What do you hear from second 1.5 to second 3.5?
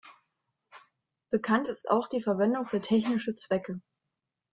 ist auch die Verwendung für technische